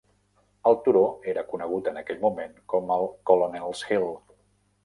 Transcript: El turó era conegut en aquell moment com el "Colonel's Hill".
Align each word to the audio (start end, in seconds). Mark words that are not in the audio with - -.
El 0.69 0.77
turó 0.87 1.03
era 1.33 1.43
conegut 1.51 1.91
en 1.93 2.01
aquell 2.03 2.19
moment 2.25 2.57
com 2.75 2.95
el 2.97 3.07
"Colonel's 3.31 3.85
Hill". 3.91 4.09